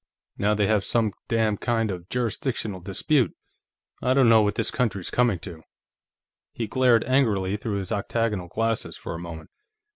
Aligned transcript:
Now 0.39 0.55
they 0.55 0.65
have 0.65 0.83
some 0.83 1.13
damn 1.27 1.57
kind 1.57 1.91
of 1.91 2.01
a 2.01 2.05
jurisdictional 2.09 2.79
dispute.... 2.79 3.35
I 4.01 4.15
don't 4.15 4.29
know 4.29 4.41
what 4.41 4.55
this 4.55 4.71
country's 4.71 5.11
coming 5.11 5.37
to!" 5.41 5.61
He 6.53 6.65
glared 6.65 7.03
angrily 7.03 7.55
through 7.55 7.77
his 7.77 7.91
octagonal 7.91 8.47
glasses 8.47 8.97
for 8.97 9.13
a 9.13 9.19
moment. 9.19 9.51